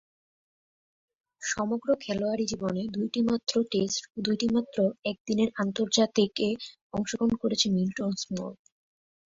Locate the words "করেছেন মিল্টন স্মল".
7.41-8.51